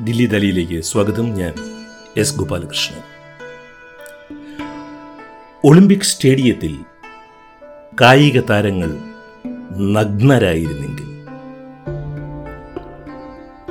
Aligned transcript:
ദില്ലി 0.00 0.26
ദലിയിലേക്ക് 0.26 0.80
സ്വാഗതം. 0.80 1.24
ഞാൻ 1.24 1.54
S 2.16 2.38
Gopalakrishnan. 2.38 3.00
Olympic 5.64 6.00
സ്റ്റേഡിയത്തിൽ 6.00 6.78
കായിക 8.00 8.40
താരങ്ങൾ 8.40 8.98
നഗ്നരായിരുന്നെങ്കിൽ 9.76 11.06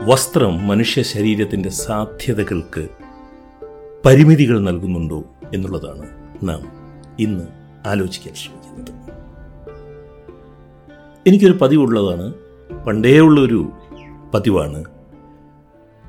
വസ്ത്രം 0.03 0.67
മനുഷ്യ 0.67 1.01
ശരീരത്തിന്റെ 1.01 1.69
സാധ്യതകൾക്ക് 1.69 2.87
പരിമിതികൾ 4.05 4.59
നൽകുന്നുണ്ടോ 4.59 5.23
എന്നുള്ളതാണ് 5.53 6.09
നാം 6.43 6.61
ഇന്ന് 7.19 7.43
ആലോചിക്കാൻ 7.87 8.33
ശ്രമിക്കുന്നത്. 8.35 8.91
എനിക്കൊരു 11.27 11.53
പതിവുള്ളതാണ് 11.53 12.33
പണ്ടേ 12.85 13.19
ഉള്ളൊരു 13.19 13.71
പതിവാണ് 14.33 14.85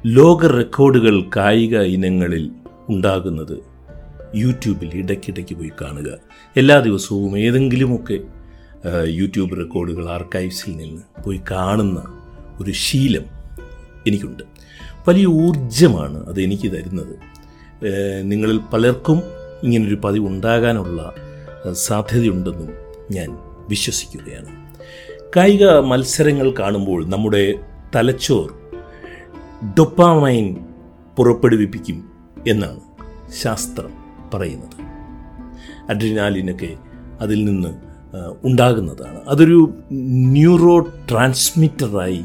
ലോക 0.06 0.46
റെക്കോർഡുകൾ 0.46 1.30
കായിക 1.36 1.80
ഇനങ്ങളിൽ 1.80 2.50
ഉണ്ടാകുന്നത് 2.88 3.62
യൂട്യൂബിൽ 4.34 4.90
ഇടയ്ക്കിടയ്ക്ക് 4.94 5.54
പോയി 5.54 5.70
കാണുക. 5.82 6.18
എല്ലാ 6.56 6.80
ദിവസവും 6.80 7.38
ഏതെങ്കിലുമൊക്കെ 7.38 8.18
യൂട്യൂബ് 9.04 9.56
റെക്കോർഡുകൾ 9.56 10.10
ആർക്കൈവ്സിൽ 10.10 10.76
നിന്ന് 10.76 11.22
പോയി 11.22 11.40
കാണുന്ന 11.50 12.20
ഒരു 12.60 12.72
ശീലം 12.72 13.22
എനിക്കുണ്ട്. 14.06 14.42
വലിയ 15.08 15.26
ഊർജമാണ് 15.26 16.26
അത് 16.26 16.40
എനിക്ക് 16.40 16.72
തരുന്നത്. 16.72 17.18
നിങ്ങളിൽ 18.22 18.60
പലർക്കും 18.72 19.22
ഇങ്ങനൊരു 19.62 19.98
പതിവ് 20.04 20.26
ഉണ്ടാകാനുള്ള 20.26 21.14
സാധ്യതയുണ്ടെന്നും 21.72 22.68
ഞാൻ 23.10 23.38
വിശ്വസിക്കുകയാണ്. 23.68 24.70
കായിക 25.36 25.70
മത്സരങ്ങൾ 25.70 26.54
കാണുമ്പോൾ 26.58 27.08
നമ്മുടെ 27.08 27.58
തലച്ചോർ 27.96 28.57
ഡൊപ്പാമൈൻ 29.64 30.56
പുറപ്പെടുവിപ്പിക്കും 31.16 32.12
എന്നാണ് 32.48 32.80
ശാസ്ത്രം 33.42 33.90
പറയുന്നത്. 34.34 34.76
അഡ്രിനാലിനൊക്കെ 35.90 36.76
അതിൽ 37.20 37.44
നിന്ന് 37.44 37.68
ഉണ്ടാകുന്നതാണ്. 38.44 39.20
അതൊരു 39.28 39.74
ന്യൂറോ 40.32 40.78
ട്രാൻസ്മിറ്ററായി 40.78 42.24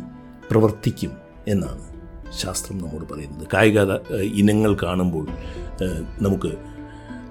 പ്രവർത്തിക്കും 0.51 1.11
എന്നാണ് 1.47 1.81
ശാസ്ത്രം 2.31 2.77
നമ്മോട് 2.77 3.13
പറയുന്നത്. 3.13 3.47
കായിക 3.53 3.79
ഇനങ്ങൾ 4.21 4.77
കാണുമ്പോൾ 4.83 5.27
നമുക്ക് 6.21 6.51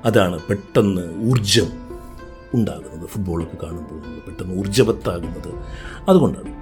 അതാണ് 0.04 0.40
പെട്ടെന്ന് 0.50 1.30
ഊർജം 1.30 1.68
ഉണ്ടാകുന്നത്. 2.54 3.08
ഫുട്ബോളൊക്കെ 3.08 3.56
കാണുമ്പോൾ 3.62 4.00
പെട്ടെന്ന് 4.26 4.54
ഊർജവത്താകുന്നത് 4.58 5.52
അതുകൊണ്ടാണ്. 6.08 6.52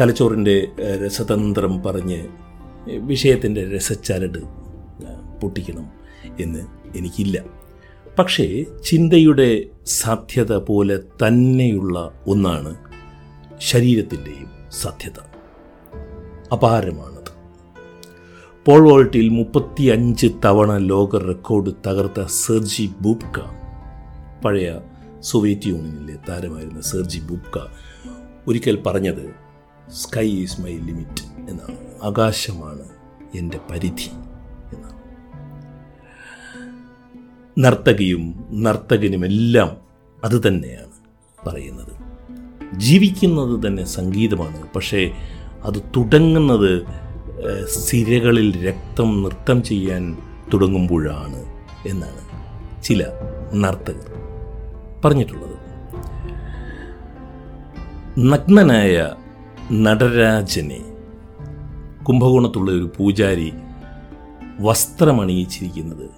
തലച്ചോറിന്റെ 0.00 0.68
രസതന്ത്രം 1.06 1.82
പറഞ്ഞ് 1.82 2.26
വിഷയത്തിന്റെ 2.88 3.76
രസച്ചരട് 3.76 4.38
പൊട്ടിക്കണം 5.40 5.86
എന്ന് 6.40 6.66
എനിക്കില്ല. 6.96 7.44
പക്ഷേ 8.18 8.64
ചിന്തയുടെ 8.84 9.64
സാധ്യത 9.86 10.52
പോലെ 10.52 10.96
തന്നെയുള്ള 10.96 12.12
ഒന്നാണ് 12.26 12.76
ശരീരത്തിന്റെയും 13.58 14.50
സാധ്യത. 14.72 15.20
അപാരമാണത്. 16.52 17.24
പോൾ 18.64 18.90
വോൾട്ടിൽ 18.90 19.28
മുപ്പത്തി 19.28 19.84
അഞ്ച് 19.84 20.26
തവണ 20.44 20.76
ലോക 20.76 21.26
റെക്കോർഡ് 21.26 21.72
തകർത്ത 21.86 22.26
സെർജി 22.26 22.90
ബൂബ്ക 23.00 23.40
പഴയ 24.44 24.74
സോവിയറ്റ് 25.20 25.66
യൂണിയനിലെ 25.66 26.18
താരമായിരുന്ന 26.28 26.80
സെർജി 26.80 27.18
ബൂബ്ക 27.18 27.58
ഒരിക്കൽ 28.48 28.82
പറഞ്ഞത് 28.86 29.43
സ്കൈ 29.92 30.28
ഈസ് 30.28 30.60
മൈ 30.60 30.78
ലിമിറ്റ് 30.78 31.50
എന്നാണ്. 31.50 32.04
ആകാശമാണ് 32.04 32.88
എന്റെ 33.34 33.60
പരിധി 33.70 34.10
എന്നാണ്. 34.74 34.98
നർത്തകിയും 37.58 38.44
നർത്തകനുമെല്ലാം 38.50 39.76
അത് 40.24 40.48
തന്നെയാണ് 40.48 40.94
പറയുന്നത്. 41.48 41.92
ജീവിക്കുന്നത് 42.80 43.66
തന്നെ 43.66 43.84
സംഗീതമാണ് 43.84 44.72
പക്ഷേ 44.72 45.10
അത് 45.62 45.82
തുടങ്ങുന്നത് 45.96 46.82
സിരകളിൽ 47.68 48.68
രക്തം 48.68 49.22
നൃത്തം 49.22 49.62
ചെയ്യാൻ 49.62 50.18
തുടങ്ങുമ്പോഴാണ് 50.54 51.62
എന്നാണ് 51.86 52.24
ചില 52.82 53.06
നർത്തകർ 53.54 54.10
പറഞ്ഞിട്ടുള്ളത്. 55.04 55.54
നഗ്നനായ 58.18 59.10
നടരാജനെ. 59.72 60.80
കുംഭകോണത്തുള്ള 62.04 62.70
ഒരു 62.70 62.92
പൂജാരി 62.96 63.52
വസ്ത്രമണിയിച്ചിരിക്കുന്നത് 64.60 66.10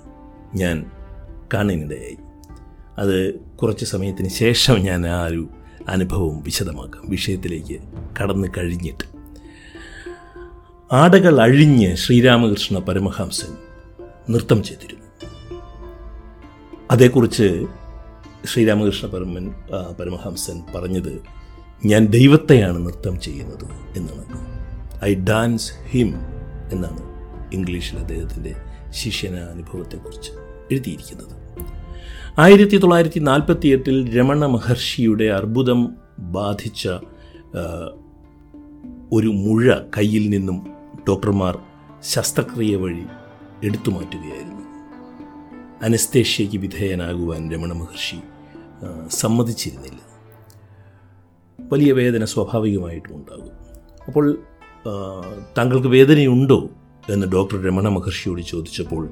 ഞാൻ 0.54 0.90
കാണുന്നിടയായി. 1.54 2.16
അത് 2.98 3.34
കുറച്ച് 3.34 3.84
സമയത്തിന് 3.84 4.28
ശേഷം 4.28 4.78
ഞാൻ 4.78 5.06
ആ 5.06 5.26
ഒരു 5.26 5.48
അനുഭവം 5.88 6.42
വിശദമാക്കാം. 6.42 7.02
വിഷയത്തിലേക്ക് 7.08 7.80
കടന്നു 8.22 8.48
കഴിഞ്ഞിട്ട്. 8.58 9.04
ആടകൾ 10.92 11.40
അഴിഞ്ഞ് 11.40 11.96
ശ്രീരാമകൃഷ്ണ 11.96 12.78
പരമഹംസൻ 12.78 13.56
നൃത്തം 14.30 14.62
ചെയ്തിരുന്നു. 14.62 15.30
അതേക്കുറിച്ച് 16.90 17.66
ശ്രീരാമകൃഷ്ണ 18.46 19.08
പരമൻ 19.08 19.54
പരമഹംസൻ 20.00 20.62
പറഞ്ഞത് 20.74 21.22
ഞാൻ 21.84 22.06
ദൈവത്തെയാണ് 22.06 22.86
നൃത്തം 22.86 23.20
ചെയ്യുന്നത് 23.20 23.64
എന്നാണ്. 23.96 25.04
ഐ 25.04 25.14
ഡാൻസ് 25.14 25.72
ഹിം 25.88 26.14
എന്നാണ് 26.72 27.02
ഇംഗ്ലീഷിൽ 27.54 27.98
അദ്ദേഹത്തിന്റെ 27.98 28.56
ശിഷ്യന 28.90 29.34
അനുഭവത്തെക്കുറിച്ച് 29.34 30.30
എഴുതിയിരിക്കുന്നത്. 30.70 31.34
ആയിരത്തി 32.38 32.76
തൊള്ളായിരത്തി 32.76 33.18
നാൽപ്പത്തി 33.18 33.68
എട്ടിൽ 33.68 34.18
രമണ 34.18 34.46
മഹർഷിയുടെ 34.46 35.24
അർബുദം 35.24 35.96
ബാധിച്ച 36.18 36.88
ഒരു 39.12 39.28
മുഴ 39.28 39.74
കയ്യിൽ 39.96 40.30
നിന്നും 40.30 40.66
ഡോക്ടർമാർ 41.08 41.58
ശസ്ത്രക്രിയ 42.02 42.76
വഴി 42.76 43.04
എടുത്തു 43.64 43.90
മാറ്റുകയായിരുന്നു. 43.90 44.62
അനസ്തേഷ്യയ്ക്ക് 45.82 46.56
വിധേയനാകുവാൻ 46.56 47.52
രമണ 47.52 47.72
മഹർഷി 47.72 48.18
സമ്മതിച്ചിരുന്നില്ല. 49.10 50.05
വലിയ 51.72 51.92
വേദന 51.92 52.24
സ്വാഭാവികമായിട്ടും 52.24 53.16
ഉണ്ടാകും 53.16 53.52
അപ്പോൾ 54.06 54.38
താങ്കൾക്ക് 55.58 55.88
വേദനയുണ്ടോ 55.88 56.70
എന്ന് 57.10 57.26
ഡോക്ടർ 57.26 57.64
രമണ 57.64 57.88
മഹർഷിയോട് 57.88 58.42
ചോദിച്ചപ്പോൾ 58.42 59.10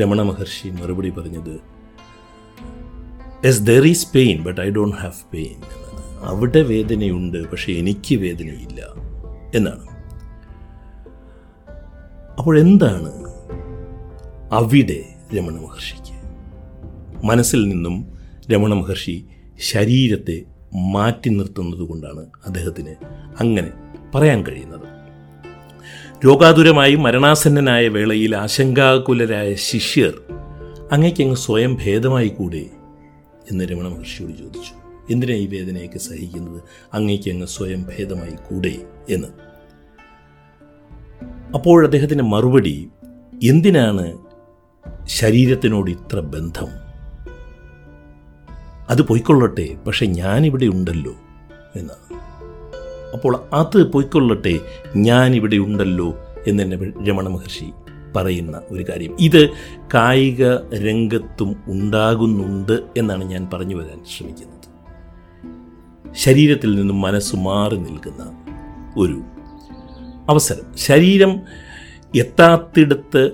രമണ 0.00 0.22
മഹർഷി 0.22 0.68
മറുപടി 0.68 1.10
പറഞ്ഞത് 1.10 1.60
yes 3.44 3.62
there 3.62 3.86
is 3.86 4.06
pain 4.14 4.42
but 4.42 4.60
I 4.60 4.70
don't 4.70 4.96
have 4.96 5.32
pain 5.32 5.62
അവിടെ 6.20 6.62
വേദനയുണ്ട് 6.62 7.50
പക്ഷേ 7.50 7.72
എനിക്ക് 7.72 8.14
വേദനയില്ല 8.14 8.80
എന്നാണ്. 9.54 9.86
അപ്പോൾ 12.38 12.58
എന്താണ് 12.58 13.10
അവിടെ 14.52 15.04
രമണ 15.34 15.54
മഹർഷിക്ക്? 15.54 16.12
മനസ്സിൽ 17.24 17.68
നിന്നും 17.68 18.14
രമണ 18.50 18.72
മഹർഷി 18.74 19.24
ശരീരത്തെ 19.58 20.44
മാറ്റി 20.74 21.28
നിർത്തുന്നത് 21.28 21.88
കൊണ്ടാണ് 21.88 22.26
അദ്ദേഹത്തിന് 22.46 22.94
അങ്ങനെ 23.40 23.72
പറയാൻ 24.14 24.44
കഴിയുന്നത്. 24.46 24.96
രോഗാതുരമായി 26.26 26.94
മരണാസന്നനായ 26.94 27.88
വേളയിൽ 27.88 28.36
ആശങ്കാകുലരായ 28.36 29.54
ശിഷ്യർ 29.54 30.22
അങ്ങേക്കങ്ങ് 30.92 31.36
സ്വയം 31.36 31.74
ഭേദമായി 31.74 32.28
കൂടെ 32.28 32.66
എന്ന് 33.50 33.64
രമണ 33.64 33.88
മഹർഷിയോട് 33.88 34.32
ചോദിച്ചു. 34.32 34.72
എന്തിനാ 35.12 35.34
ഈ 35.34 35.46
വേദനയൊക്കെ 35.46 35.98
സഹിക്കുന്നത്? 35.98 36.62
അങ്ങേക്കങ്ങ് 36.94 37.46
സ്വയം 37.46 37.82
ഭേദമായി 37.82 38.30
കൂടെ 38.30 38.78
എന്ന്. 39.10 39.28
അപ്പോൾ 41.54 41.84
അദ്ദേഹത്തിന്റെ 41.84 42.24
മറുപടി 42.24 42.88
എന്തിനാണ് 43.44 44.18
ശരീരത്തിനോട് 45.04 45.90
ഇത്ര 45.90 46.20
ബന്ധം? 46.20 46.85
അത് 48.90 49.02
പൊയ്ക്കൊള്ളട്ടെ 49.02 49.76
പക്ഷെ 49.86 50.06
ഞാനിവിടെ 50.06 50.66
ഉണ്ടല്ലോ 50.66 51.14
എന്നാണ് 51.76 52.20
അപ്പോൾ 53.12 53.44
അത് 53.52 53.92
പൊയ്ക്കൊള്ളട്ടെ 53.92 54.60
ഞാനിവിടെ 54.96 55.56
ഉണ്ടല്ലോ 55.56 56.18
എന്നെ 56.46 56.92
രമണ 57.08 57.28
മഹർഷി 57.28 57.72
പറയുന്ന 58.16 58.62
ഒരു 58.70 58.82
കാര്യം. 58.82 59.16
ഇത് 59.20 59.48
കായിക 59.94 60.44
രംഗത്തും 60.74 61.56
ഉണ്ടാകുന്നുണ്ട് 61.66 62.82
എന്നാണ് 62.96 63.24
ഞാൻ 63.24 63.48
പറഞ്ഞു 63.52 63.76
വരാൻ 63.76 64.00
ശ്രമിക്കുന്നത്. 64.16 64.56
ശരീരത്തിൽ 66.14 66.74
നിന്നും 66.74 67.00
മനസ്സ് 67.00 67.36
മാറി 67.36 67.76
നിൽക്കുന്ന 67.76 68.44
ഒരു 68.96 69.22
അവസരം. 70.28 70.76
ശരീരം 70.76 71.40
എത്താത്തിടത്ത് 72.16 73.30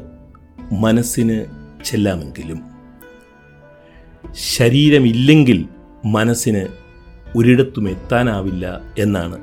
മനസ്സിന് 0.73 1.45
ചെല്ലാമെങ്കിലും 1.85 2.72
ശരീരമില്ലെങ്കിൽ 4.35 5.69
മനസ്സിന് 6.05 6.67
ഒരിടത്തും 7.37 7.89
എത്താനാവില്ല 7.89 8.81
എന്നാണ് 8.99 9.39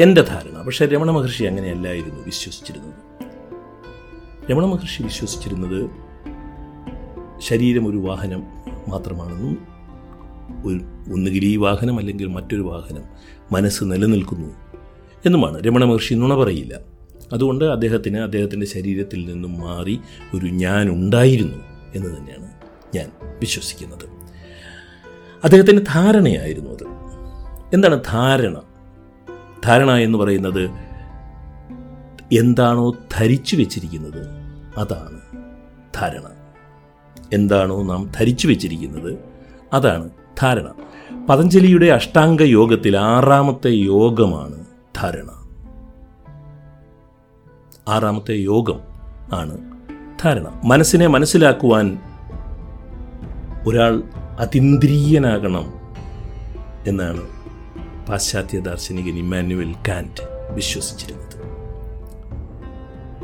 എന്റെ 0.00 0.20
ധാരണ. 0.20 0.62
പക്ഷേ 0.62 0.86
രമണ 0.86 1.10
മഹർഷി 1.10 1.44
അങ്ങനെയല്ലായിരുന്നു 1.44 2.24
വിശ്വസിച്ചിരുന്നത്. 2.24 2.94
രമണ 4.50 4.64
മഹർഷി 4.64 5.02
വിശ്വസിച്ചിരുന്നത് 5.02 5.90
ശരീരം 7.40 7.90
ഒരു 7.90 7.96
വാഹനം 7.96 8.42
മാത്രമാണെന്നും 8.88 9.66
ഒരു 10.64 11.12
ഒന്നുകിൽ 11.12 11.44
ഈ 11.44 11.56
വാഹനം 11.56 11.98
അല്ലെങ്കിൽ 11.98 12.26
മറ്റൊരു 12.26 12.62
വാഹനം 12.62 13.02
മനസ്സ് 13.52 13.84
നിലനിൽക്കുന്നു 13.84 14.54
എന്നുമാണ്. 15.26 15.62
രമണ 15.62 15.84
മഹർഷി 15.84 16.14
നുണ 16.14 16.34
പറയില്ല. 16.34 16.78
അതുകൊണ്ട് 17.32 17.64
അദ്ദേഹത്തിന് 17.64 18.18
അദ്ദേഹത്തിന്റെ 18.18 18.66
ശരീരത്തിൽ 18.66 19.32
നിന്നും 19.32 19.60
മാറി 19.60 20.00
ഒരു 20.34 20.46
ഞാൻ 20.46 20.90
ഉണ്ടായിരുന്നു 20.90 21.56
എന്ന് 21.94 22.16
തന്നെയാണ് 22.16 22.61
ഞാൻ 22.94 23.10
വിശ്വസിക്കുന്നത്. 23.40 24.08
അദ്ദേഹത്തിന്റെ 25.44 25.82
ധാരണയായിരുന്നു 25.82 26.70
അത്. 26.70 26.84
എന്താണ് 27.74 28.00
ധാരണ? 28.12 28.62
ധാരണ 29.64 29.90
എന്ന് 29.90 30.18
പറയുന്നത് 30.18 30.70
എന്താണോ 32.38 32.94
ധരിച്ചു 33.14 33.56
വെച്ചിരിക്കുന്നത് 33.56 34.26
അതാണ് 34.78 35.20
ധാരണ. 35.96 36.22
എന്താണോ 37.32 37.82
നാം 37.82 38.10
ധരിച്ചു 38.16 38.48
വെച്ചിരിക്കുന്നത് 38.48 39.18
അതാണ് 39.72 40.10
ധാരണ. 40.42 40.74
പതഞ്ജലിയുടെ 41.30 41.86
അഷ്ടാംഗ 41.86 42.42
യോഗത്തിൽ 42.42 42.96
ആറാമത്തെ 42.96 43.68
യോഗമാണ് 43.68 44.64
ധാരണ. 44.96 45.28
ആറാമത്തെ 47.88 48.32
യോഗം 48.32 48.80
ആണ് 49.32 49.58
ധാരണ. 50.24 50.60
മനസ്സിനെ 50.64 51.06
മനസ്സിലാക്കുവാൻ 51.06 51.98
ഒരാൾ 53.66 54.02
അതിന്ദ്രിയനാകണം 54.38 55.72
എന്നാണ് 56.86 57.20
പാശ്ചാത്യ 58.06 58.60
ദാർശനികൻ 58.60 59.18
ഇമ്മാനുവൽ 59.18 59.72
കാന്റ് 59.88 60.54
വിശ്വസിച്ചിരുന്നത്. 60.54 61.42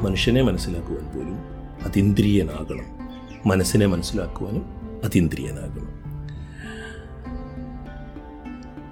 മനുഷ്യനെ 0.04 0.42
മനസ്സിലാക്കുവാൻ 0.42 1.04
പോലും 1.04 1.36
അതീന്ദ്രിയനാകണം. 1.86 2.84
മനസ്സിനെ 3.46 3.86
മനസ്സിലാക്കുവാനും 3.86 4.62
അതീന്ദ്രിയനാകണം. 5.04 5.98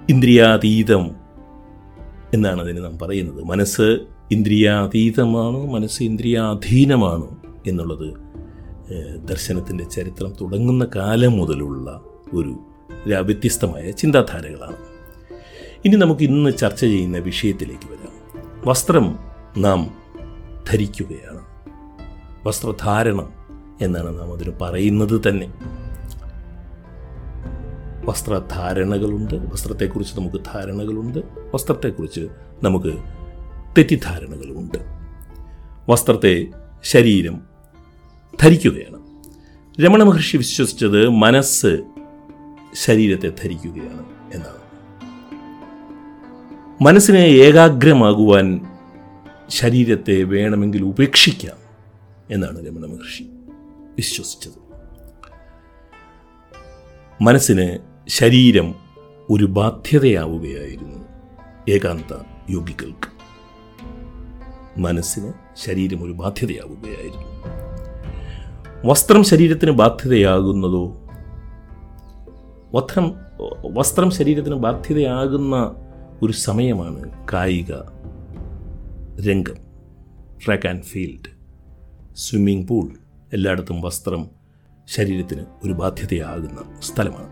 ഇന്ദ്രിയാതീതം 0.09 1.11
എന്നാണ് 2.33 2.61
അതിന് 2.61 2.83
നാം 2.83 2.99
പറയുന്നത്. 2.99 3.43
മനസ്സ് 3.43 3.99
ഇന്ദ്രിയാതീതമാണോ? 4.31 5.65
മനസ്സ് 5.65 6.03
ഇന്ദ്രിയാധീനമാണോ 6.03 7.37
എന്നുള്ളത് 7.67 8.27
ദർശനത്തിന്റെ 9.25 9.83
ചരിത്രം 9.83 10.33
തുടങ്ങുന്ന 10.41 10.87
കാലം 10.95 11.31
മുതലുള്ള 11.31 12.01
ഒരു 12.33 12.59
വ്യത്യസ്തമായ 13.21 13.91
ചിന്താധാരകളാണ്. 13.91 14.75
ഇനി 15.85 15.95
നമുക്ക് 15.95 16.21
ഇന്ന് 16.21 16.57
ചർച്ച 16.57 16.81
ചെയ്യുന്ന 16.81 17.17
വിഷയത്തിലേക്ക് 17.17 17.91
വരാം. 17.91 18.41
വസ്ത്രം 18.65 19.19
നാം 19.57 19.95
ധരിക്കുകയാണ്. 20.69 21.41
വസ്ത്രധാരണം 22.47 23.29
എന്നാണ് 23.81 24.19
നാം 24.19 24.33
അതിന് 24.33 24.51
പറയുന്നത് 24.61 25.21
തന്നെ. 25.29 25.53
വസ്ത്രധാരണകളുണ്ട് 28.05 29.33
വസ്ത്രത്തെക്കുറിച്ച് 29.33 30.19
നമുക്ക് 30.19 30.37
ധാരണകളുണ്ട് 30.37 31.19
വസ്ത്രത്തെക്കുറിച്ച് 31.53 32.27
നമുക്ക് 32.63 32.97
തെറ്റിദ്ധാരണകളുമുണ്ട്. 33.77 34.77
വസ്ത്രത്തെ 35.89 36.47
ശരീരം 36.83 37.56
ധരിക്കുകയാണ്. 38.41 39.07
രമണ 39.81 40.03
മഹർഷി 40.03 40.37
വിശ്വസിച്ചത് 40.37 41.09
മനസ്സ് 41.09 41.83
ശരീരത്തെ 42.73 43.27
ധരിക്കുകയാണ് 43.29 44.05
എന്നാണ്. 44.33 44.57
മനസ്സിനെ 46.83 47.17
ഏകാഗ്രമാകുവാൻ 47.17 48.67
ശരീരത്തെ 49.49 50.23
വേണമെങ്കിൽ 50.23 50.83
ഉപേക്ഷിക്കാം 50.83 51.57
എന്നാണ് 52.31 52.67
രമണ 52.67 52.85
മഹർഷി 52.85 53.23
വിശ്വസിച്ചത്. 53.95 54.67
മനസ്സിന് 57.21 57.77
ശരീരം 58.07 58.75
ഒരു 59.29 59.45
ബാധ്യതയാവുകയായിരുന്നു 59.45 61.05
ഏകാന്ത 61.69 62.15
യോഗികൾക്ക്. 62.49 63.17
മനസ്സിന് 64.79 65.33
ശരീരം 65.55 66.03
ഒരു 66.03 66.11
ബാധ്യതയാവുകയായിരുന്നു. 66.11 67.66
വസ്ത്രം 68.85 69.23
ശരീരത്തിന് 69.23 69.71
ബാധ്യതയാകുന്നതോ? 69.71 71.01
വസ്ത്രം 72.73 73.15
വസ്ത്രം 73.73 74.11
ശരീരത്തിന് 74.11 74.55
ബാധ്യതയാകുന്ന 74.55 75.75
ഒരു 76.21 76.31
സമയമാണ് 76.31 77.27
കായിക 77.33 77.71
രംഗം. 79.27 79.55
Track 80.45 80.67
and 80.67 80.83
field 80.83 81.29
swimming 82.15 82.67
pool 82.67 82.89
എല്ലായിടത്തും 83.33 83.81
വസ്ത്രം 83.81 84.29
ശരീരത്തിന് 84.87 85.41
ഒരു 85.63 85.73
ബാധ്യതയാകുന്ന 85.73 86.81
സ്ഥലമാണ്. 86.81 87.29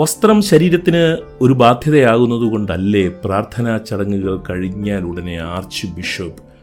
വസ്ത്രം 0.00 0.42
ശരീരത്തിന് 0.42 1.16
ഒരു 1.40 1.52
ബാധ്യതയാകുന്നതുകൊണ്ടല്ലേ 1.52 3.08
പ്രാർത്ഥനാ 3.08 3.76
ചടങ്ങുകൾ 3.76 4.40
കഴിഞ്ഞാൽ 4.50 5.02
ഉടനെ 5.02 5.36
ആർച്ച് 5.36 5.86
ബിഷപ്പ് 5.86 6.53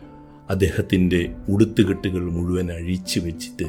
അദ്ദേഹത്തിന്റെ 0.51 1.35
ഉടുത്തുകെട്ടുകൾ 1.49 2.21
മുഴുവൻ 2.31 2.71
അഴിച്ചു 2.71 3.19
വെച്ചിട്ട് 3.19 3.67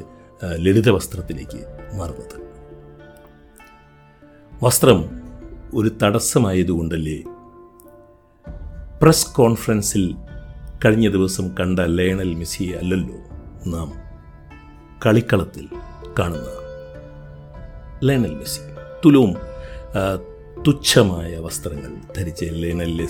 ലളിത 0.56 0.88
വസ്ത്രത്തിലേക്ക് 0.90 1.60
മാറുന്നത്. 1.98 2.36
വസ്ത്രം 4.62 5.04
ഒരു 5.74 5.90
തടസ്സമായതുകൊണ്ടല്ലേ? 6.02 7.18
പ്രസ് 9.02 9.34
കോൺഫറൻസിൽ 9.34 10.14
കഴിഞ്ഞ 10.84 11.08
ദിവസം 11.10 11.48
കണ്ട 11.60 11.80
ലയണൽ 11.80 12.34
മെസ്സിയെ 12.34 12.76
അല്ലല്ലോ 12.76 13.18
നാം 13.70 13.92
കളിക്കളത്തിൽ 15.06 15.68
കാണുന്ന 16.18 16.48
ലയണൽ 18.04 18.34
മെസ്സി. 18.34 18.60
തുലവും 19.04 19.32
തുച്ഛമായ 20.66 21.36
വസ്ത്രങ്ങൾ 21.36 22.12
ധരിച്ച് 22.16 22.44
ലയണൽ 22.44 23.08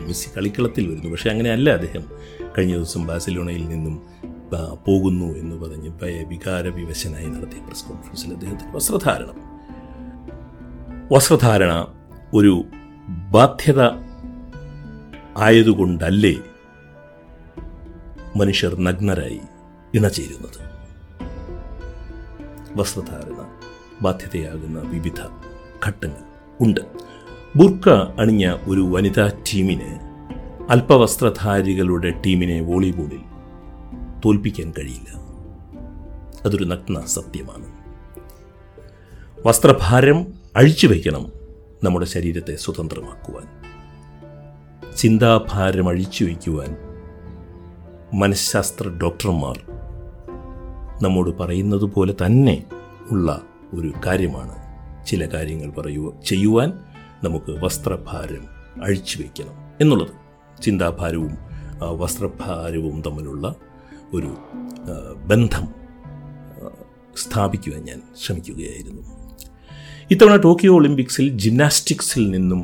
മെസ്സി 0.00 0.30
കളിക്കളത്തിൽ 0.36 0.88
വരുന്നു. 0.88 1.10
പക്ഷേ 1.10 1.30
അങ്ങനെയല്ല. 1.30 1.70
അദ്ദേഹം 1.70 2.04
കഴിഞ്ഞ 2.58 2.74
ദിവസം 2.74 3.06
ബാസിലോണയിൽ 3.06 3.68
നിന്നും 3.68 4.02
പോകുന്നു 4.86 5.26
എന്ന് 5.26 5.56
പറഞ്ഞ് 5.56 5.90
വികാര 6.24 6.68
വിവശനായി 6.68 7.26
നടത്തിയ 7.26 7.66
പ്രസ് 7.66 7.84
കോൺഫറൻസിൽ 7.84 8.32
അദ്ദേഹത്തിന്റെ 8.32 8.74
വസ്ത്രധാരണം. 8.74 9.34
വസ്ത്രധാരണ 11.12 11.86
ഒരു 12.34 12.64
ബാധ്യത 13.30 13.80
ആയതുകൊണ്ടല്ലേ 15.36 16.38
മനുഷ്യർ 18.36 18.78
നഗ്നരായി 18.78 19.40
ഇണചേരുന്നത്? 19.94 20.70
വസ്ത്രധാരണ 22.78 23.58
ബാധ്യതയാകുന്ന 24.02 24.78
വിവിധ 24.78 25.20
ഘട്ടങ്ങൾ. 25.86 26.29
ഉണ്ട്. 26.60 26.80
ബുർക്ക 27.56 27.88
അണിഞ്ഞ 28.20 28.56
ഒരു 28.66 28.80
വനിതാ 28.80 29.28
ടീമിന് 29.28 29.98
അല്പവസ്ത്രധാരികളുടെ 30.70 32.10
ടീമിനെ 32.26 32.60
വോളിബോളിൽ 32.60 33.20
തോൽപ്പിക്കാൻ 34.24 34.72
കഴിയില്ല. 34.78 35.20
അതൊരു 36.44 36.64
നഗ്ന 36.64 37.00
സത്യമാണ്. 37.00 37.66
വസ്ത്രഭാരം 39.46 40.26
അഴിച്ചു 40.56 40.86
വയ്ക്കണം 40.86 41.32
നമ്മുടെ 41.84 42.06
ശരീരത്തെ 42.06 42.56
സ്വതന്ത്രമാക്കുവാൻ. 42.56 43.60
ചിന്താഭാരം 44.96 45.88
അഴിച്ചു 45.88 46.24
വയ്ക്കുവാൻ 46.24 46.76
മനഃശാസ്ത്ര 48.14 48.88
ഡോക്ടർമാർ 48.88 49.60
നമ്മോട് 51.02 51.38
പറയുന്നത് 51.38 51.82
പോലെ 51.82 52.14
തന്നെ 52.26 52.64
ഉള്ള 53.10 53.40
ഒരു 53.74 53.92
കാര്യമാണ് 54.06 54.69
ചില 55.10 55.26
കാര്യങ്ങൾ 55.26 55.70
പറയുക 55.70 56.12
ചെയ്യുവാൻ 56.28 56.70
നമുക്ക് 57.24 57.52
വസ്ത്രഭാരം 57.64 58.44
അഴിച്ചു 58.84 59.16
വയ്ക്കണം 59.18 59.56
എന്നുള്ളത്. 59.80 60.14
ചിന്താഭാരവും 60.62 61.32
വസ്ത്രഭാരവും 61.98 62.96
തമ്മിലുള്ള 63.06 63.46
ഒരു 64.14 64.30
ബന്ധം 65.26 65.66
സ്ഥാപിക്കുവാൻ 67.16 67.82
ഞാൻ 67.84 68.00
ശ്രമിക്കുകയായിരുന്നു. 68.22 69.02
ഇത്തവണ 70.10 70.36
ടോക്കിയോ 70.36 70.72
ഒളിമ്പിക്സിൽ 70.74 71.26
ജിംനാസ്റ്റിക്സിൽ 71.38 72.30
നിന്നും 72.30 72.62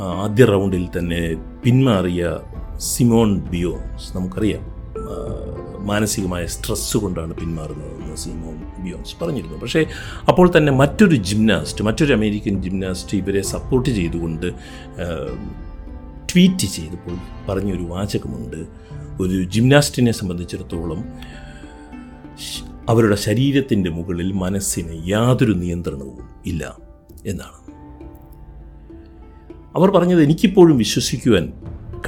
ആദ്യ 0.00 0.44
റൗണ്ടിൽ 0.44 0.84
തന്നെ 0.98 1.22
പിന്മാറിയ 1.64 2.24
സിമോൺ 2.76 3.30
ബിയോൺസ് 3.50 4.16
നമുക്കറിയാം. 4.16 4.64
മാനസികമായ 5.84 6.46
സ്ട്രെസ് 6.46 6.96
കൊണ്ടാണ് 6.96 7.34
പിന്മാറുന്നതെന്ന് 7.34 8.16
സിമോൺ 8.16 8.84
ബിയോൺസ് 8.84 9.24
പറഞ്ഞിരുന്നു. 9.24 9.58
പക്ഷേ 9.58 9.84
അപ്പോൾ 10.28 10.52
തന്നെ 10.56 10.72
മറ്റൊരു 10.72 11.16
ജിംനാസ്റ്റ് 11.16 11.84
മറ്റൊരു 11.84 12.12
അമേരിക്കൻ 12.12 12.62
ജിംനാസ്റ്റ് 12.62 13.16
ഇവരെ 13.16 13.42
സപ്പോർട്ട് 13.42 13.88
ചെയ്തുകൊണ്ട് 13.88 14.46
ട്വീറ്റ് 16.32 16.66
ചെയ്തപ്പോൾ 16.66 17.16
പറഞ്ഞൊരു 17.48 17.82
വാചകമുണ്ട്. 17.82 18.66
ഒരു 19.20 19.42
ജിംനാസ്റ്റിനെ 19.44 20.12
സംബന്ധിച്ചിടത്തോളം 20.12 21.04
അവരുടെ 22.88 23.14
ശരീരത്തിന്റെ 23.14 23.90
മുകളിൽ 23.90 24.32
മനസ്സിന് 24.32 25.08
യാതൊരു 25.08 25.52
നിയന്ത്രണവും 25.52 26.28
ഇല്ല 26.46 26.76
എന്നാണ്. 27.26 27.60
അവർ 29.76 29.90
പറഞ്ഞത് 29.90 30.22
എനിക്കിപ്പോഴും 30.22 30.78
വിശ്വസിക്കുവാൻ 30.78 31.52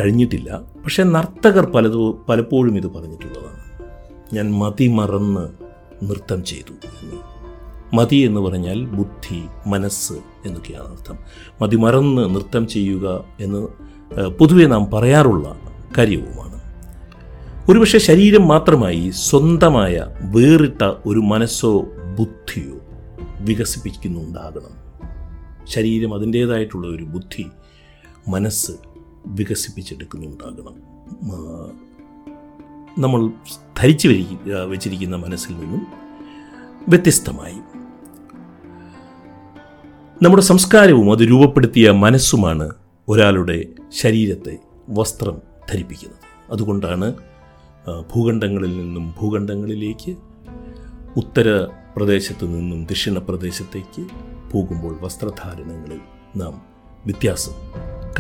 കഴിഞ്ഞിട്ടില്ല 0.01 0.61
പക്ഷേ 0.85 1.03
നർത്തകർ 1.03 1.67
പലതോ 1.67 2.27
പലപ്പോഴും 2.29 2.77
ഇത് 2.77 2.87
പറഞ്ഞിട്ടുള്ളതാണ്. 2.87 3.62
ഞാൻ 4.33 4.53
മതി 4.53 4.87
മറന്ന് 4.87 5.49
നൃത്തം 6.11 6.45
ചെയ്തു 6.45 6.73
എന്ന്. 6.73 7.17
മതി 7.97 8.17
എന്ന് 8.17 8.41
പറഞ്ഞാൽ 8.41 8.85
ബുദ്ധി 8.85 9.43
മനസ്സ് 9.67 10.13
എന്നൊക്കെയാണ് 10.47 10.89
അർത്ഥം. 10.89 11.19
മതി 11.63 11.77
മറന്ന് 11.77 12.35
നൃത്തം 12.35 12.67
ചെയ്യുക 12.67 13.25
എന്ന് 13.41 13.69
പൊതുവെ 14.29 14.67
നാം 14.67 14.91
പറയാറുള്ള 14.91 15.61
കാര്യവുമാണ്. 15.99 16.63
ഒരുപക്ഷെ 17.71 17.99
ശരീരം 17.99 18.49
മാത്രമായി 18.49 19.11
സ്വന്തമായ 19.11 20.07
വേറിട്ട 20.21 20.83
ഒരു 20.83 21.19
മനസ്സോ 21.19 21.81
ബുദ്ധിയോ 22.19 22.75
വികസിപ്പിക്കുന്നുണ്ടാകണം. 23.41 24.83
ശരീരം 25.67 26.15
അതിന്റേതായിട്ടുള്ള 26.15 26.97
ഒരു 26.97 27.05
ബുദ്ധി 27.05 27.47
മനസ്സ് 28.29 28.73
വികസിപ്പിച്ചെടുക്കുന്നുണ്ടാകണം. 29.27 30.93
നമ്മൾ 32.99 33.31
ധരിച്ചു 33.79 34.09
വെച്ചിരിക്കുന്ന 34.69 35.17
മനസ്സിൽ 35.17 35.53
നിന്നും 35.53 35.87
വ്യത്യസ്തമായി. 36.89 37.59
നമ്മുടെ 40.23 40.43
സംസ്കാരവും 40.43 41.13
അത് 41.13 41.19
രൂപപ്പെടുത്തിയ 41.19 41.91
മനസ്സുമാണ് 41.91 42.71
ഒരാളുടെ 43.09 43.65
ശരീരത്തെ 43.93 44.59
വസ്ത്രം 44.89 45.39
ധരിപ്പിക്കുന്നത്. 45.71 46.53
അതുകൊണ്ടാണ് 46.53 47.15
ഭൂഖണ്ഡങ്ങളിൽ 48.15 48.79
നിന്നും 48.79 49.15
ഭൂഖണ്ഡങ്ങളിലേക്ക് 49.21 50.17
ഉത്തര 51.17 51.67
പ്രദേശത്ത് 51.97 52.45
നിന്നും 52.45 52.87
ദക്ഷിണ 52.87 53.19
പ്രദേശത്തേക്ക് 53.19 54.07
പോകുമ്പോൾ 54.53 54.99
വസ്ത്രധാരണങ്ങളിൽ 55.01 56.01
നാം 56.37 56.63
വ്യത്യാസം 57.07 57.53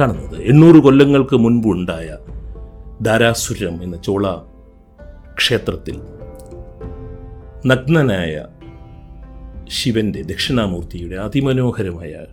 കാണുന്നത്. 0.00 0.42
എണ്ണൂറ് 0.42 0.76
കൊല്ലങ്ങൾക്ക് 0.76 1.36
മുൻപുണ്ടായ 1.36 2.16
ധാരാസുരം 3.02 3.82
എന്ന 3.82 3.96
ചോള 3.96 4.36
ക്ഷേത്രത്തിൽ 5.34 5.96
നഗ്നനായ 7.66 8.46
ശിവന്റെ 9.68 10.22
ദക്ഷിണാമൂർത്തിയുടെ 10.22 11.16
അതിമനോഹരമായ 11.16 12.26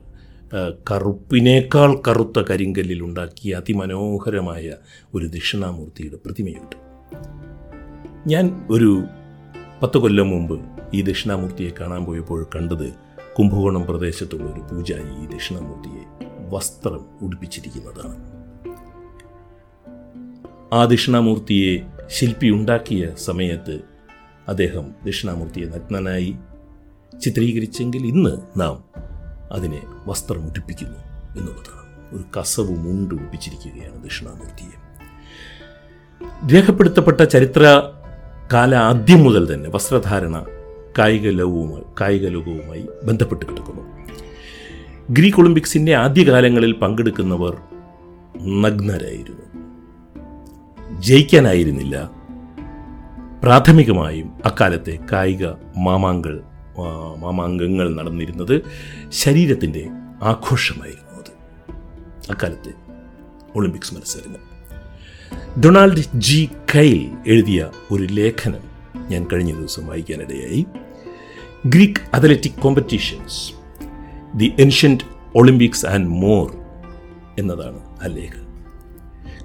കറുപ്പിനേക്കാൾ 0.91 2.01
കറുത്ത 2.07 2.39
കരിങ്കല്ലിൽ 2.39 3.03
ഉണ്ടാക്കിയ 3.03 3.55
അതിമനോഹരമായ 3.55 4.73
ഒരു 5.13 5.25
ദക്ഷിണാമൂർത്തിയുടെ 5.25 6.17
പ്രതിമയുണ്ട്. 6.25 6.75
ഞാൻ 8.27 8.65
ഒരു 8.69 9.03
പത്ത് 9.83 9.97
കൊല്ലം 9.97 10.29
മുമ്പ് 10.29 10.59
ഈ 10.93 11.01
ദക്ഷിണാമൂർത്തിയെ 11.01 11.71
കാണാൻ 11.79 12.05
പോയപ്പോൾ 12.05 12.47
കണ്ടത് 12.55 12.93
കുംഭകോണം 13.37 13.83
പ്രദേശത്തുള്ള 13.85 14.43
ഒരു 14.43 14.61
പൂജാരി 14.61 15.23
ഈ 15.23 15.25
ദക്ഷിണാമൂർത്തിയെ 15.25 16.03
വസ്ത്രം 16.49 17.05
ഉടുപ്പിച്ചിരിക്കുന്നതാണ്. 17.21 18.38
ആ 20.73 20.85
ദക്ഷിണാമൂർത്തിയെ 20.85 21.79
ശില്പി 22.07 22.49
ഉണ്ടാക്കിയ 22.49 23.09
സമയത്ത് 23.17 23.79
അദ്ദേഹം 24.47 24.91
ദക്ഷിണാമൂർത്തിയെ 25.05 25.65
നഗ്നനായി 25.65 26.35
ചിത്രീകരിച്ചെങ്കിൽ 27.21 28.05
ഇന്ന് 28.05 28.59
നാം 28.59 28.83
അതിനെ 29.51 29.81
വസ്ത്രം 30.07 30.49
ഉടുപ്പിക്കുന്നു 30.49 30.99
എന്നുള്ളതാണ് 31.39 32.15
ഒരു 32.15 32.39
കസവ് 32.39 32.69
മുണ്ട് 32.69 33.15
ഉടുപ്പിച്ചിരിക്കുകയാണ് 33.15 34.03
ദക്ഷിണാമൂർത്തിയെ. 34.03 34.89
രേഖപ്പെടുത്തപ്പെട്ട 36.53 37.23
ചരിത്ര 37.23 37.81
കാല 38.53 38.75
ആദ്യം 38.75 39.23
മുതൽ 39.23 39.53
തന്നെ 39.53 39.69
വസ്ത്രധാരണ 39.69 40.45
കായിക 40.99 41.29
ലോകവുമായി 41.29 41.83
കായിക 42.01 42.27
ലോകവുമായി 42.27 42.87
ബന്ധപ്പെട്ട് 43.03 43.45
കിടക്കുന്നു. 43.45 43.81
ഗ്രീക്ക് 45.09 45.37
ഒളിമ്പിക്സിന്റെ 45.37 45.95
ആദ്യകാലങ്ങളിൽ 45.95 46.71
പങ്കെടുക്കുന്നവർ 46.71 47.57
നഗ്നരായിരുന്നു. 48.61 49.58
ജയിക്കാനായിരുന്നില്ല. 50.99 52.11
പ്രാഥമികമായും 53.43 54.31
അക്കാലത്തെ 54.45 54.99
കായിക 55.11 55.47
മാമാങ്കൾ 55.77 56.43
മാമാങ്കങ്ങൾ 57.17 57.95
നടന്നിരുന്നത് 57.95 58.61
ശരീരത്തിന്റെ 59.09 59.87
ആഘോഷമായിരുന്നു 60.23 61.19
അത്. 61.19 61.31
അക്കാലത്തെ 62.31 62.73
ഒളിമ്പിക്സ് 63.55 63.93
മത്സരങ്ങൾ. 63.93 64.39
Donald 65.59 66.03
G. 66.15 66.49
കൈൽ 66.75 67.11
എഴുതിയ 67.27 67.71
ഒരു 67.91 68.03
ലേഖനം 68.03 68.61
ഞാൻ 69.09 69.27
കഴിഞ്ഞ 69.33 69.55
ദിവസം 69.55 69.87
വായിക്കാനിടയായി. 69.87 70.65
Greek 71.65 72.15
athletic 72.15 72.61
competitions 72.61 73.53
the 74.35 74.53
ancient 74.59 75.03
Olympics 75.35 75.85
and 75.85 76.07
more 76.07 76.57
എന്നതാണ് 77.39 77.79
ആ 78.03 78.05
ലേഖനം. 78.05 78.48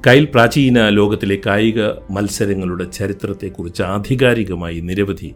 കൈൽ 0.06 0.24
പ്രാചീന 0.24 0.88
ലോകത്തിലെ 0.88 1.38
കായിക 1.46 1.82
മത്സരങ്ങളുടെ 2.10 2.84
ചരിത്രത്തെക്കുറിച്ച് 2.84 3.82
ആധികാരികമായി 3.82 4.80
നിരവധി 4.80 5.34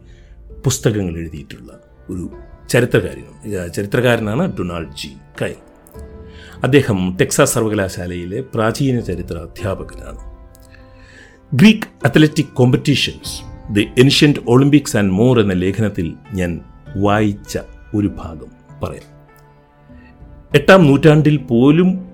പുസ്തകങ്ങൾ 0.65 1.17
എഴുതിയിട്ടുള്ള 1.17 1.81
ഒരു 2.11 2.31
ചരിത്രകാരനും 2.69 3.71
ചരിത്രകാരനാണ് 3.73 4.53
ഡൊണാൾഡ് 4.59 4.89
ജി. 4.89 5.09
കൈൽ 5.43 5.55
അദ്ദേഹം 6.63 7.17
ടെക്സാസ് 7.21 7.55
സർവകലാശാലയിലെ 7.55 8.41
പ്രാചീന 8.41 9.01
ചരിത്ര 9.01 9.39
അധ്യാപകനാണ്. 9.39 10.19
Greek 11.55 12.07
athletic 12.07 12.55
competitions 12.55 13.43
the 13.73 13.87
ancient 13.99 14.39
Olympics 14.49 14.97
and 14.97 15.13
more 15.13 15.41
എന്ന 15.41 15.53
ലേഖനത്തിൽ 15.53 16.15
ഞാൻ 16.35 16.61
വായിച്ച 16.97 17.59
ഒരു 17.95 18.07
ഭാഗം 18.07 18.81
പറയാം. 18.83 19.19
എട്ടാം 20.55 20.87
നൂറ്റാണ്ടിൽ 20.87 21.37
പോലും 21.37 22.08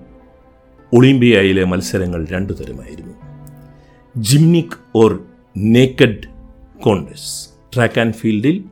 ഒളിമ്പിയയിലെ 0.95 1.63
മത്സരങ്ങൾ 1.63 2.27
രണ്ടു 2.31 2.53
തരമായിരുന്നു. 2.53 3.13
Gymnic 4.17 4.77
or 4.95 5.23
naked 5.57 6.27
congress 6.81 7.49
track 7.75 7.99
and 7.99 8.13
ഫീൽഡിൽ 8.13 8.63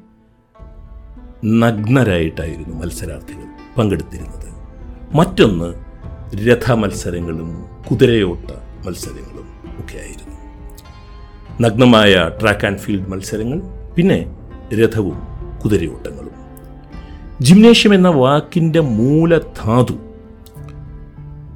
നഗ്നരായിട്ടായിരുന്നു 1.45 2.75
മത്സരാർത്ഥികൾ 2.75 3.75
പങ്കെടുത്തിരുന്നത്. 3.77 4.43
മറ്റൊന്ന് 5.15 5.73
രഥ 6.47 6.71
മത്സരങ്ങളും 6.71 7.65
കുതിരയോട്ട 7.91 8.51
മത്സരങ്ങളും 8.87 9.47
ഒക്കെ 9.79 9.97
ആയിരുന്നു 9.97 10.37
നഗ്നമായ 11.61 12.31
ട്രാക്ക് 12.41 12.65
ആൻഡ് 12.65 12.79
ഫീൽഡ് 12.79 13.07
മത്സരങ്ങൾ 13.07 13.61
പിന്നെ 13.95 14.35
രഥവും 14.75 15.21
കുതിരയോട്ടങ്ങളും. 15.63 16.31
ജിംനേഷ്യം 17.41 17.93
എന്ന 17.93 18.09
വാക്കിന്റെ 18.09 18.79
മൂലധാതു 18.79 20.12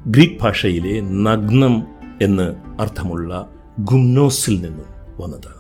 ഗ്രീക്ക് 0.08 0.42
ഭാഷയിലെ 0.42 1.02
നഗ്നം 1.02 1.88
എന്ന് 2.22 2.82
അർത്ഥമുള്ള 2.82 3.50
ഗുംനോസിൽ 3.80 4.62
നിന്നും 4.62 5.22
വന്നതാണ് 5.22 5.58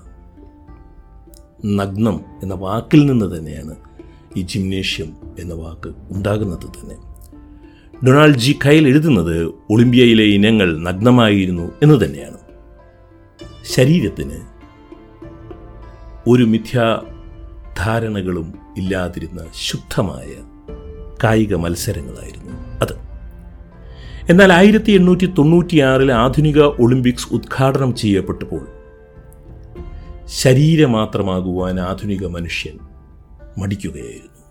നഗ്നം 1.79 2.21
എന്ന 2.43 2.53
വാക്കിൽ 2.53 3.05
നിന്ന് 3.05 3.37
തന്നെയാണ് 3.37 3.75
ഈ 4.37 4.41
ജിംനേഷ്യം 4.41 5.17
എന്ന 5.39 5.53
വാക്ക് 5.53 5.93
ഉണ്ടാകുന്നത് 6.11 6.59
തന്നെ. 6.59 6.95
ഡൊണാൾഡ് 8.05 8.35
ജി 8.35 8.59
കൈൽ 8.65 8.87
എഴുതുന്നത് 8.87 9.53
ഒളിമ്പ്യയിലെ 9.69 10.23
ഇനങ്ങൾ 10.23 10.77
നഗ്നമായിരുന്നു 10.77 11.71
എന്ന് 11.83 12.05
തന്നെയാണ്. 12.05 12.37
ശരീരത്തിന് 13.65 14.39
ഒരു 16.27 16.43
മിഥ്യാധാരണകളും 16.43 18.53
ഇല്ലാതിരുന്ന 18.77 19.45
ശുദ്ധമായ 19.53 20.35
കായിക 21.23 21.55
മത്സരങ്ങളായിരുന്നു. 21.55 22.56
എന്നാൽ 24.29 24.53
ആയിരത്തി 24.53 24.91
എണ്ണൂറ്റി 24.91 25.25
തൊണ്ണൂറ്റിയാറിൽ 25.25 26.11
ആധുനിക 26.11 26.59
ഒളിമ്പിക്സ് 26.59 27.33
ഉദ്ഘാടനം 27.33 27.95
ചെയ്യപ്പെട്ടപ്പോൾ 27.95 28.67
ശരീരമാത്രമാകുവാൻ 30.25 31.79
ആധുനിക 31.79 32.27
മനുഷ്യൻ 32.27 32.77
മടിക്കുകയായിരുന്നു. 33.57 34.41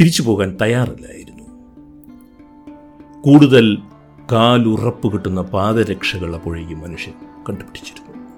തിരിച്ചു 0.00 0.22
പോകാൻ 0.22 0.56
തയ്യാറില്ലായിരുന്നു. 0.62 1.44
കൂടുതൽ 3.22 3.78
കാലുറപ്പ് 4.32 5.12
കിട്ടുന്ന 5.12 5.42
പാദരക്ഷകൾ 5.42 6.34
അപ്പോഴേക്കും 6.34 6.80
മനുഷ്യൻ 6.80 7.14
കണ്ടുപിടിച്ചിരുന്നു. 7.48 8.28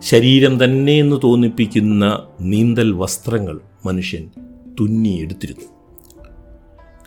ശരീരം 0.00 0.64
തന്നെ 0.64 0.92
എന്ന് 0.92 1.16
തോന്നിപ്പിക്കുന്ന 1.24 2.22
നീന്തൽ 2.40 2.92
വസ്ത്രങ്ങൾ 2.92 3.60
മനുഷ്യൻ 3.86 4.30
തുന്നിയെടുത്തിരുന്നു. 4.80 5.75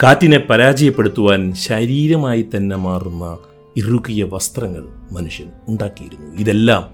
കാറ്റിനെ 0.04 0.38
പരാജയപ്പെടുത്തുവാൻ 0.38 1.54
ശരീരമായി 1.54 2.50
തന്നെ 2.56 2.76
മാറുന്ന 2.76 3.38
ഇറുകിയ 3.78 4.24
വസ്ത്രങ്ങൾ 4.24 4.86
മനുഷ്യൻ 5.12 5.52
ഉണ്ടാക്കിയിരുന്നു. 5.68 6.36
ഇതെല്ലാം 6.36 6.94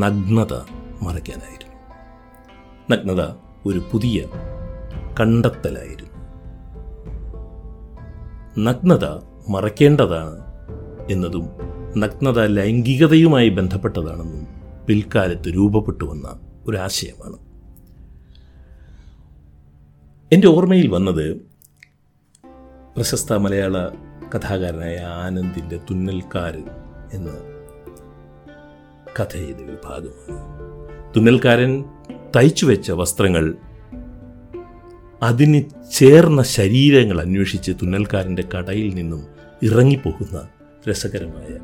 നഗ്നത 0.00 0.52
മറയ്ക്കാനായിരുന്നു. 1.02 1.94
നഗ്നത 2.90 3.24
ഒരു 3.66 3.82
പുതിയ 3.92 4.24
കണ്ടെത്തലായിരുന്നു. 5.20 6.10
നഗ്നത 8.58 9.04
മറയ്ക്കേണ്ടതാണ് 9.48 10.38
എന്നതും 11.10 11.48
നഗ്നത 11.96 12.46
ലൈംഗികതയുമായി 12.46 13.48
ബന്ധപ്പെട്ടതാണെന്നും 13.48 14.46
പിൽക്കാലത്ത് 14.86 15.54
രൂപപ്പെട്ടു 15.54 16.04
വന്ന 16.04 16.40
ഒരാശയമാണ്. 16.66 17.36
എന്റെ 20.32 20.48
ഓർമ്മയിൽ 20.48 20.88
വന്നത് 20.88 21.47
പ്രശസ്ത 22.96 23.32
മലയാള 23.32 23.88
കഥാകാരനായ 24.34 24.98
ആനന്ദിന്റെ 24.98 25.80
തുന്നൽക്കാരൻ 25.90 26.64
എന്ന 27.12 27.30
കഥയുടെ 29.20 29.62
വിഭാഗമാണ്. 29.62 30.32
ഭാഗമാണ് 30.32 31.14
തുന്നൽക്കാരൻ 31.16 31.84
തയ്ച്ചു 32.36 32.66
വെച്ച 32.66 32.90
വസ്ത്രങ്ങൾ 32.90 33.54
അതിന് 35.22 35.64
ചേർന്ന 35.92 36.42
ശരീരങ്ങൾ 36.42 37.20
അന്വേഷിച്ച് 37.20 37.72
തുന്നൽക്കാരന്റെ 37.72 38.44
കടയിൽ 38.56 38.94
നിന്നും 38.94 39.26
ഇറങ്ങിപ്പോകുന്ന 39.62 40.48
രസകരമായ 40.90 41.58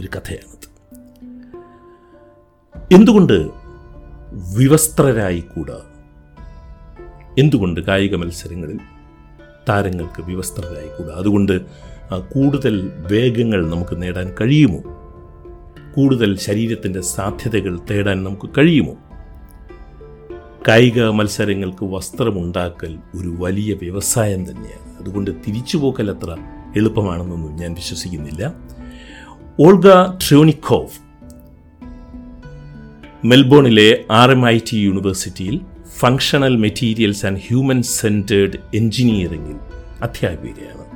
ഒരു 0.00 0.08
കഥയാണത്. 0.16 0.68
എന്തുകൊണ്ട് 2.94 3.50
വിവസ്ത്രരായിക്കൂടാ? 4.56 5.80
എന്തുകൊണ്ട് 7.38 7.80
കായിക 7.80 8.14
മത്സരങ്ങളിൽ 8.14 8.78
താരങ്ങൾക്ക് 9.68 10.22
വിവസ്ത്രരായിക്കൂടാ 10.22 11.14
അതുകൊണ്ട് 11.16 11.60
കൂടുതൽ 12.32 12.92
വേഗങ്ങൾ 13.12 13.70
നമുക്ക് 13.70 14.02
നേടാൻ 14.02 14.34
കഴിയുമോ? 14.40 14.80
കൂടുതൽ 15.96 16.36
ശരീരത്തിന്റെ 16.36 17.00
സാധ്യതകൾ 17.00 17.78
തേടാൻ 17.90 18.24
നമുക്ക് 18.24 18.50
കഴിയുമോ? 18.58 18.94
കായിക 20.68 21.02
മത്സരങ്ങൾക്ക് 21.02 21.84
വസ്ത്രമുണ്ടാക്കൽ 21.84 22.98
ഒരു 23.14 23.34
വലിയ 23.38 23.74
വ്യവസായം 23.74 24.50
തന്നെയാണ്. 24.50 24.98
അതുകൊണ്ട് 25.00 25.30
തിരിച്ചുപോക്കൽ 25.30 26.10
അത്ര 26.10 26.36
എളുപ്പമാണെന്നൊന്നും 26.76 27.56
ഞാൻ 27.56 27.74
വിശ്വസിക്കുന്നില്ല. 27.74 28.54
ഓൾഗ 29.60 29.88
ട്രോണിക്കോവ് 30.12 31.08
മെൽബോണിലെ 33.24 34.04
ആർ 34.10 34.30
എം 34.30 34.48
ഐ 34.48 34.58
ടി 34.58 34.76
യൂണിവേഴ്സിറ്റിയിൽ 34.76 35.60
functional 35.98 36.56
materials 36.56 37.26
and 37.26 37.40
human 37.46 37.82
centred 37.82 38.58
എഞ്ചിനീയറിംഗിൽ 38.74 39.56
അധ്യാപികയാണ് 40.02 40.88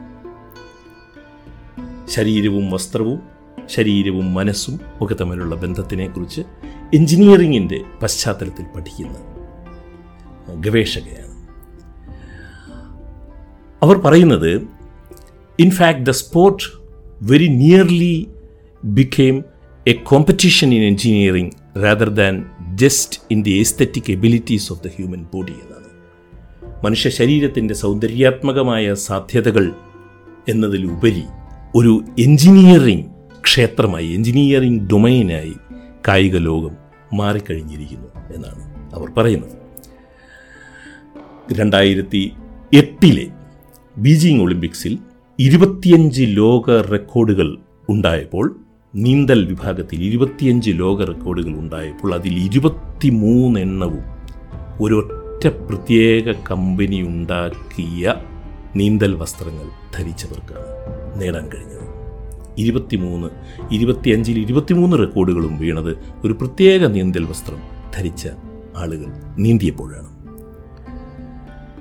ശരീരവും 2.09 2.71
വസ്ത്രവും 2.71 3.23
ശരീരവും 3.67 4.35
മനസ്സും 4.35 4.81
ഒക്കെ 5.01 5.15
തമ്മിലുള്ള 5.15 5.55
ബന്ധത്തിനെക്കുറിച്ച് 5.55 6.41
എൻജിനീയറിങ്ങിന്റെ 6.95 7.81
പശ്ചാത്തലത്തിൽ 8.03 8.65
പഠിക്കുന്ന 8.77 9.19
ഗവേഷകയാണ്. 10.61 11.49
അവർ 13.83 13.97
പറയുന്നത് 13.97 14.63
in fact 15.59 16.07
the 16.07 16.11
sport 16.11 16.63
very 17.23 17.47
nearly 17.47 18.29
became 18.85 19.45
a 19.87 19.93
competition 19.93 20.75
in 20.75 20.85
engineering 20.85 21.62
rather 21.76 22.09
than 22.09 22.47
just 22.75 23.21
in 23.31 23.43
the 23.43 23.50
aesthetic 23.50 24.12
abilities 24.12 24.73
of 24.73 24.85
the 24.85 24.87
human 24.87 25.26
body 25.35 25.52
എന്നാണ്. 25.52 25.88
മനുഷ്യ 26.85 27.11
ശരീരത്തിന്റെ 27.11 27.75
സൗന്ദര്യാത്മകമായ 27.75 28.95
സാധ്യതകൾ 28.95 29.73
എന്നതിലുപരി 30.49 31.23
ഒരു 31.75 32.05
എഞ്ചിനീയറിംഗ് 32.19 33.05
ക്ഷേത്രമായി 33.41 34.09
എഞ്ചിനീയറിംഗ് 34.09 34.88
ഡൊമൈനായി 34.88 35.55
കായിക 36.09 36.37
ലോകം 36.37 36.76
മാറിക്കഴിഞ്ഞിരിക്കുന്നു 37.12 38.35
എന്നാണ് 38.35 38.95
അവർ 38.95 39.09
പറയുന്നത്. 39.17 39.57
രണ്ടായിരത്തി 41.52 42.33
എട്ടിലെ 42.75 43.26
ബീജിംഗ് 43.97 44.43
ഒളിമ്പിക്സിൽ 44.43 44.99
ഇരുപത്തിയഞ്ച് 45.38 46.23
ലോക 46.29 46.71
റെക്കോർഡുകൾ 46.71 47.59
ഉണ്ടായപ്പോൾ 47.88 48.62
നീന്തൽ 48.95 49.45
വിഭാഗത്തിൽ 49.45 50.05
ഇരുപത്തിയഞ്ച് 50.05 50.71
ലോക 50.75 51.05
റെക്കോർഡുകൾ 51.05 51.51
ഉണ്ടായപ്പോൾ 51.51 52.15
അതിൽ 52.15 52.35
ഇരുപത്തിമൂന്ന് 52.39 53.61
എണ്ണവും 53.61 54.05
ഒരൊറ്റ 54.81 55.47
പ്രത്യേക 55.49 56.33
കമ്പനി 56.51 57.03
ഉണ്ടാക്കിയ 57.03 58.14
നീന്തൽ 58.77 59.14
വസ്ത്രങ്ങൾ 59.14 59.66
ധരിച്ചവർക്കാണ് 59.97 60.66
നേടാൻ 61.21 61.49
കഴിഞ്ഞത്. 61.55 61.87
ഇരുപത്തിമൂന്ന് 62.59 63.29
ഇരുപത്തിയഞ്ചിൽ 63.71 64.38
ഇരുപത്തിമൂന്ന് 64.38 64.97
റെക്കോർഡുകളും 64.99 65.59
വീണത് 65.59 65.99
ഒരു 66.25 66.33
പ്രത്യേക 66.33 66.87
നീന്തൽ 66.87 67.25
വസ്ത്രം 67.25 67.61
ധരിച്ച 67.97 68.29
ആളുകൾ 68.77 69.12
നീന്തിയപ്പോഴാണ്. 69.38 70.11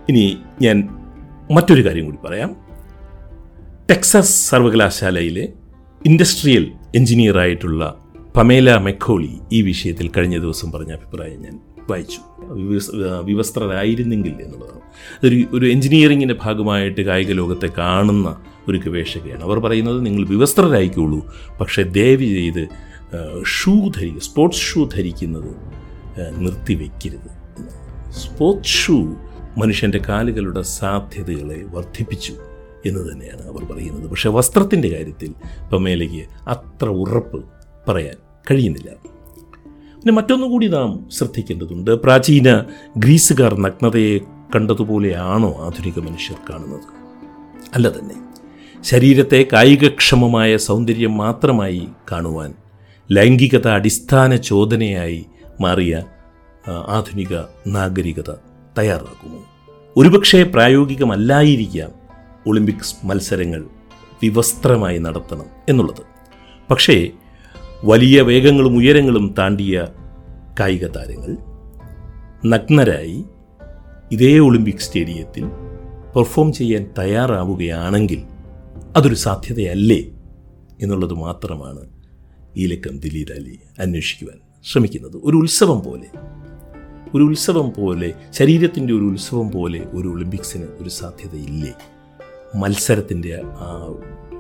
ഇനി 0.10 0.38
ഞാൻ 0.62 0.90
മറ്റൊരു 1.52 1.86
കാര്യം 1.86 2.06
കൂടി 2.06 2.18
പറയാം. 2.26 2.56
ടെക്സസ് 3.92 4.50
സർവകലാശാലയിലെ 4.50 5.54
ഇൻഡസ്ട്രിയൽ 6.06 6.72
എഞ്ചിനീയറായിട്ടുള്ള 6.96 8.06
പമേല 8.38 8.78
മെക്കോളി 8.78 9.40
ഈ 9.52 9.62
വിഷയത്തിൽ 9.62 10.08
കഴിഞ്ഞ 10.08 10.38
ദിവസം 10.40 10.72
പറഞ്ഞ 10.72 10.92
അഭിപ്രായം 10.92 11.42
ഞാൻ 11.42 11.60
വായിച്ചു. 11.90 12.20
വിവസ് 12.54 12.92
വിവസ്ത്രരായിരുന്നെങ്കിൽ 13.24 14.32
എന്നുള്ളതാണ്. 14.32 14.82
അതൊരു 15.20 15.46
ഒരു 15.54 15.66
എഞ്ചിനീയറിങ്ങിന്റെ 15.66 16.36
ഭാഗമായിട്ട് 16.42 17.02
കായിക 17.02 17.32
ലോകത്തെ 17.32 17.70
കാണുന്ന 17.78 18.42
ഒരു 18.68 18.78
ഗവേഷകയാണ്. 18.78 19.44
അവർ 19.44 19.60
പറയുന്നത് 19.60 20.06
നിങ്ങൾ 20.06 20.28
വിവസ്ത്രരായിക്കോളൂ 20.28 21.36
പക്ഷേ 21.62 21.84
ദയവ് 21.84 22.24
ചെയ്ത് 22.24 22.68
ഷൂ 23.46 23.90
ധരിക്കുക 23.90 24.20
സ്പോർട്സ് 24.20 24.60
ഷൂ 24.60 24.86
ധരിക്കുന്നത് 24.86 25.56
നിർത്തിവെക്കരുത് 26.38 27.32
സ്പോർട്സ് 28.12 28.72
ഷൂ 28.72 29.16
മനുഷ്യന്റെ 29.58 30.00
കാലുകളുടെ 30.10 30.62
സാധ്യതകളെ 30.62 31.64
വർദ്ധിപ്പിച്ചു. 31.64 32.34
എന്ന് 32.86 33.12
തന്നെയാണ് 33.12 33.42
അവർ 33.42 33.74
പറയുന്നത്. 33.74 34.10
പക്ഷേ 34.10 34.30
വസ്ത്രത്തിന്റെ 34.30 34.90
കാര്യത്തിൽ 34.90 35.34
പമേലയ്ക്ക് 35.74 36.50
അത്ര 36.50 36.90
ഉറപ്പ് 36.90 37.46
പറയാൻ 37.88 38.16
കഴിയുന്നില്ല. 38.52 38.90
പിന്നെ 39.96 40.12
മറ്റൊന്നുകൂടി 40.12 40.68
നാം 40.68 41.10
ശ്രദ്ധിക്കേണ്ടതുണ്ട്. 41.12 41.92
പ്രാചീന 41.92 42.66
ഗ്രീസുകാർ 42.98 43.60
നഗ്നതയെ 43.60 44.20
കണ്ടതുപോലെയാണോ 44.56 45.54
ആധുനിക 45.54 46.00
മനുഷ്യർ 46.00 46.38
കാണുന്നത്? 46.50 46.82
അല്ല 47.76 47.90
തന്നെ. 47.90 48.16
ശരീരത്തെ 48.82 49.48
കായികക്ഷമമായ 49.54 50.58
സൗന്ദര്യം 50.58 51.18
മാത്രമായി 51.18 51.88
കാണുവാൻ 52.12 52.54
ലൈംഗികത 53.12 53.68
അടിസ്ഥാന 53.68 54.36
ചോദനയായി 54.36 55.26
മാറിയ 55.62 56.04
ആധുനിക 56.68 57.38
നാഗരികത 57.68 58.32
തയ്യാറാക്കുമോ 58.78 59.46
ഒരുപക്ഷെ 59.98 60.44
പ്രായോഗികമല്ലായിരിക്കാം 60.44 62.01
ഒളിമ്പിക്സ് 62.48 62.96
മത്സരങ്ങൾ 63.06 63.68
വിവസ്ത്രമായി 64.24 64.98
നടത്തണം 64.98 65.46
എന്നുള്ളത്. 65.70 66.02
പക്ഷേ 66.72 67.10
വലിയ 67.84 68.22
വേഗങ്ങളും 68.22 68.78
ഉയരങ്ങളും 68.78 69.36
താണ്ടിയ 69.38 69.88
കായിക 70.60 70.88
താരങ്ങൾ 70.88 71.38
നഗ്നരായി 72.46 73.26
ഇതേ 74.12 74.40
ഒളിമ്പിക് 74.40 74.76
സ്റ്റേഡിയത്തിൽ 74.76 75.44
പെർഫോം 76.16 76.54
ചെയ്യാൻ 76.54 76.90
തയ്യാറാവുകയാണെങ്കിൽ 77.00 78.24
അതൊരു 78.96 79.16
സാധ്യതയല്ലേ 79.16 80.00
എന്നുള്ളത് 80.82 81.14
മാത്രമാണ് 81.14 81.90
ഈ 82.58 82.66
ലക്കം 82.66 83.00
ദിലീപ് 83.00 83.32
അലി 83.32 83.60
അന്വേഷിക്കുവാൻ 83.80 84.40
ശ്രമിക്കുന്നത്. 84.66 85.18
ഒരു 85.24 85.38
ഉത്സവം 85.38 85.82
പോലെ 85.82 86.08
ഒരു 87.16 87.24
ഉത്സവം 87.24 87.72
പോലെ 87.78 88.14
ശരീരത്തിന്റെ 88.32 88.94
ഒരു 88.94 89.04
ഉത്സവം 89.04 89.52
പോലെ 89.52 89.86
ഒരു 89.94 90.08
ഒളിമ്പിക്സിന് 90.08 90.64
ഒരു 90.64 90.90
സാധ്യതയില്ലേ? 90.90 91.74
മത്സരത്തിന്റെ 92.56 93.42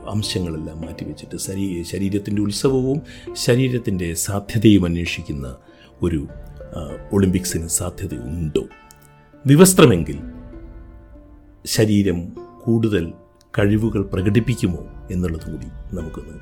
അംശങ്ങളെല്ലാം 0.09 0.81
മാറ്റിവെച്ചിട്ട് 0.81 1.37
ശരീ 1.37 1.83
ശരീരത്തിന്റെ 1.83 2.41
ഉത്സവവും 2.41 3.01
ശരീരത്തിന്റെ 3.33 4.13
സാധ്യതയും 4.13 4.85
അന്വേഷിക്കുന്ന 4.85 5.55
ഒരു 6.01 6.27
ഒളിമ്പിക്സിന് 7.11 7.67
സാധ്യതയുണ്ടോ? 7.67 8.65
വിവസ്ത്രമെങ്കിൽ 9.45 10.19
ശരീരം 11.65 12.29
കൂടുതൽ 12.63 13.13
കഴിവുകൾ 13.59 14.01
പ്രകടിപ്പിക്കുമോ 14.01 15.07
എന്നുള്ളത് 15.11 15.51
കൂടി 15.51 15.95
നമുക്കൊന്ന് 15.95 16.37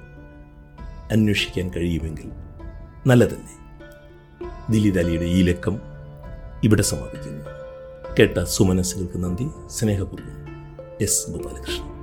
അന്വേഷിക്കാൻ 1.11 1.69
കഴിയുമെങ്കിൽ 1.69 2.31
നല്ലതല്ലേ? 3.07 3.59
ദിലീപ് 4.69 4.99
അലിയുടെ 4.99 5.25
ഈ 5.25 5.41
ലക്കം 5.41 5.79
ഇവിടെ 6.63 6.81
സമാപിക്കുന്നു. 6.81 7.45
കേട്ട 8.19 8.43
സുമനസ്സുകൾക്ക് 8.43 9.17
നന്ദി. 9.17 9.47
സ്നേഹപൂർവം. 9.67 10.38
എസ് 10.99 11.31
ഗോപാലകൃഷ്ണൻ 11.31 11.98